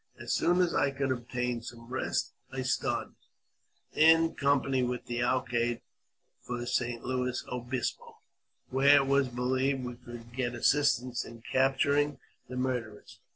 As 0.19 0.33
soon 0.33 0.61
as 0.61 0.73
I 0.73 0.89
could 0.89 1.11
I 1.11 1.13
obtain 1.13 1.61
some 1.61 1.87
rest, 1.93 2.33
I 2.51 2.63
started, 2.63 3.13
in 3.93 4.33
company 4.33 4.81
with 4.81 5.05
the 5.05 5.21
alcalde, 5.21 5.83
for] 6.41 6.65
St. 6.65 7.05
Louis 7.05 7.45
Obispo, 7.49 8.17
where, 8.69 8.95
it 8.95 9.05
was 9.05 9.27
believed, 9.27 9.85
we 9.85 9.97
could 9.97 10.33
get 10.33 10.55
assis 10.55 10.99
i 10.99 11.03
tance 11.03 11.23
in 11.23 11.43
capturing 11.43 12.17
the 12.49 12.57
murderers. 12.57 13.19